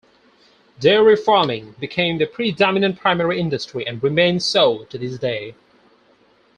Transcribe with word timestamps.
Dairy 0.79 1.15
farming 1.15 1.75
became 1.79 2.17
the 2.17 2.25
predominant 2.25 2.97
primary 2.97 3.39
industry 3.39 3.85
and 3.85 4.01
remains 4.01 4.43
so 4.47 4.85
to 4.85 4.97
this 4.97 5.19
day. 5.19 5.53